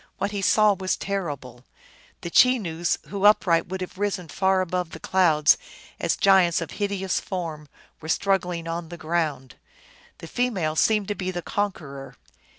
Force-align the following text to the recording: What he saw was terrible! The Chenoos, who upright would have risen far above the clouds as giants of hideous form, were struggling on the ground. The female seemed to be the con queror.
What 0.17 0.31
he 0.31 0.41
saw 0.41 0.73
was 0.73 0.97
terrible! 0.97 1.63
The 2.21 2.31
Chenoos, 2.31 2.97
who 3.09 3.25
upright 3.27 3.67
would 3.67 3.81
have 3.81 3.99
risen 3.99 4.29
far 4.29 4.61
above 4.61 4.93
the 4.93 4.99
clouds 4.99 5.59
as 5.99 6.15
giants 6.15 6.59
of 6.59 6.71
hideous 6.71 7.19
form, 7.19 7.69
were 8.01 8.09
struggling 8.09 8.67
on 8.67 8.89
the 8.89 8.97
ground. 8.97 9.57
The 10.17 10.25
female 10.25 10.75
seemed 10.75 11.07
to 11.09 11.13
be 11.13 11.29
the 11.29 11.43
con 11.43 11.71
queror. 11.71 12.15